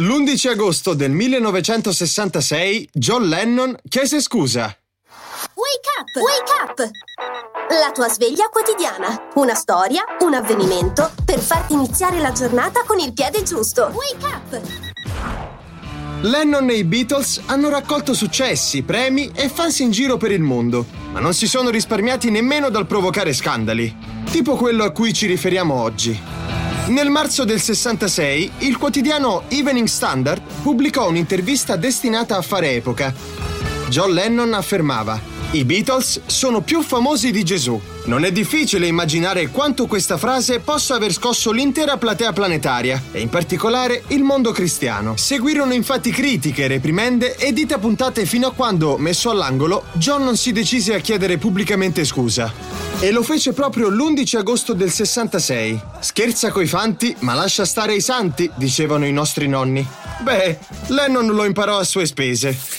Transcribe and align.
L'11 0.00 0.50
agosto 0.50 0.94
del 0.94 1.10
1966 1.10 2.90
John 2.92 3.26
Lennon 3.26 3.76
chiese 3.88 4.20
scusa. 4.20 4.72
Wake 5.54 5.88
up! 5.98 6.22
Wake 6.22 6.52
up! 6.62 6.90
La 7.70 7.90
tua 7.90 8.08
sveglia 8.08 8.48
quotidiana. 8.48 9.30
Una 9.34 9.56
storia, 9.56 10.04
un 10.20 10.34
avvenimento 10.34 11.10
per 11.24 11.40
farti 11.40 11.72
iniziare 11.72 12.20
la 12.20 12.30
giornata 12.30 12.84
con 12.86 13.00
il 13.00 13.12
piede 13.12 13.42
giusto. 13.42 13.92
Wake 13.92 14.24
up! 14.24 14.60
Lennon 16.20 16.70
e 16.70 16.74
i 16.74 16.84
Beatles 16.84 17.42
hanno 17.46 17.68
raccolto 17.68 18.14
successi, 18.14 18.82
premi 18.82 19.32
e 19.34 19.48
fans 19.48 19.80
in 19.80 19.90
giro 19.90 20.16
per 20.16 20.30
il 20.30 20.42
mondo, 20.42 20.86
ma 21.10 21.18
non 21.18 21.34
si 21.34 21.48
sono 21.48 21.70
risparmiati 21.70 22.30
nemmeno 22.30 22.68
dal 22.68 22.86
provocare 22.86 23.32
scandali, 23.32 23.96
tipo 24.30 24.54
quello 24.54 24.84
a 24.84 24.92
cui 24.92 25.12
ci 25.12 25.26
riferiamo 25.26 25.74
oggi. 25.74 26.37
Nel 26.88 27.10
marzo 27.10 27.44
del 27.44 27.60
66, 27.60 28.52
il 28.60 28.78
quotidiano 28.78 29.42
Evening 29.48 29.86
Standard 29.86 30.40
pubblicò 30.62 31.06
un'intervista 31.06 31.76
destinata 31.76 32.38
a 32.38 32.42
fare 32.42 32.70
epoca. 32.76 33.12
John 33.90 34.12
Lennon 34.12 34.54
affermava 34.54 35.37
i 35.52 35.64
Beatles 35.64 36.20
sono 36.26 36.60
più 36.60 36.82
famosi 36.82 37.30
di 37.30 37.42
Gesù. 37.42 37.80
Non 38.04 38.24
è 38.24 38.32
difficile 38.32 38.86
immaginare 38.86 39.48
quanto 39.48 39.86
questa 39.86 40.18
frase 40.18 40.60
possa 40.60 40.96
aver 40.96 41.10
scosso 41.10 41.52
l'intera 41.52 41.96
platea 41.96 42.34
planetaria, 42.34 43.02
e 43.12 43.20
in 43.20 43.30
particolare 43.30 44.02
il 44.08 44.24
mondo 44.24 44.52
cristiano. 44.52 45.16
Seguirono 45.16 45.72
infatti 45.72 46.10
critiche, 46.10 46.66
reprimende 46.66 47.34
e 47.36 47.54
dita 47.54 47.78
puntate 47.78 48.26
fino 48.26 48.48
a 48.48 48.52
quando, 48.52 48.98
messo 48.98 49.30
all'angolo, 49.30 49.84
John 49.92 50.22
non 50.22 50.36
si 50.36 50.52
decise 50.52 50.94
a 50.94 50.98
chiedere 50.98 51.38
pubblicamente 51.38 52.04
scusa. 52.04 52.52
E 53.00 53.10
lo 53.10 53.22
fece 53.22 53.54
proprio 53.54 53.88
l'11 53.88 54.36
agosto 54.36 54.74
del 54.74 54.90
66. 54.90 55.80
Scherza 56.00 56.50
coi 56.50 56.66
fanti, 56.66 57.16
ma 57.20 57.32
lascia 57.32 57.64
stare 57.64 57.94
i 57.94 58.02
santi, 58.02 58.50
dicevano 58.56 59.06
i 59.06 59.12
nostri 59.12 59.48
nonni. 59.48 59.86
Beh, 60.20 60.58
Lennon 60.88 61.28
lo 61.28 61.44
imparò 61.44 61.78
a 61.78 61.84
sue 61.84 62.04
spese. 62.04 62.77